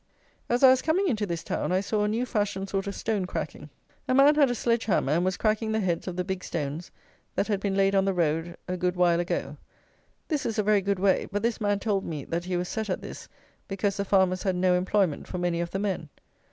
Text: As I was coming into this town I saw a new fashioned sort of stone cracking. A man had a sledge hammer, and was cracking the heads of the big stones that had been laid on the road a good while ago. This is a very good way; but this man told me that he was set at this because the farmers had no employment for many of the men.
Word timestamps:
As 0.49 0.63
I 0.63 0.71
was 0.71 0.81
coming 0.81 1.07
into 1.07 1.27
this 1.27 1.43
town 1.43 1.71
I 1.71 1.79
saw 1.79 2.03
a 2.03 2.07
new 2.07 2.25
fashioned 2.25 2.69
sort 2.71 2.87
of 2.87 2.95
stone 2.95 3.25
cracking. 3.25 3.69
A 4.07 4.15
man 4.15 4.33
had 4.33 4.49
a 4.49 4.55
sledge 4.55 4.85
hammer, 4.85 5.11
and 5.11 5.23
was 5.23 5.37
cracking 5.37 5.73
the 5.73 5.79
heads 5.79 6.07
of 6.07 6.15
the 6.15 6.23
big 6.23 6.43
stones 6.43 6.89
that 7.35 7.45
had 7.45 7.59
been 7.59 7.75
laid 7.75 7.93
on 7.93 8.05
the 8.05 8.13
road 8.15 8.57
a 8.67 8.77
good 8.77 8.95
while 8.95 9.19
ago. 9.19 9.57
This 10.27 10.43
is 10.43 10.57
a 10.57 10.63
very 10.63 10.81
good 10.81 10.97
way; 10.97 11.27
but 11.31 11.43
this 11.43 11.61
man 11.61 11.77
told 11.77 12.03
me 12.03 12.25
that 12.25 12.45
he 12.45 12.57
was 12.57 12.67
set 12.67 12.89
at 12.89 13.03
this 13.03 13.29
because 13.67 13.97
the 13.97 14.03
farmers 14.03 14.41
had 14.41 14.55
no 14.55 14.73
employment 14.73 15.27
for 15.27 15.37
many 15.37 15.61
of 15.61 15.69
the 15.69 15.77
men. 15.77 16.09